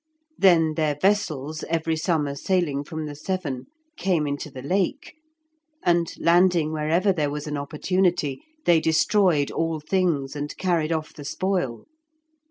Then 0.35 0.73
their 0.73 0.97
vessels 0.99 1.63
every 1.65 1.95
summer 1.95 2.33
sailing 2.33 2.83
from 2.83 3.05
the 3.05 3.13
Severn, 3.13 3.67
came 3.97 4.25
into 4.25 4.49
the 4.49 4.63
Lake, 4.63 5.13
and, 5.83 6.11
landing 6.17 6.71
wherever 6.71 7.13
there 7.13 7.29
was 7.29 7.45
an 7.45 7.55
opportunity, 7.55 8.41
they 8.65 8.79
destroyed 8.79 9.51
all 9.51 9.79
things 9.79 10.35
and 10.35 10.57
carried 10.57 10.91
off 10.91 11.13
the 11.13 11.23
spoil. 11.23 11.85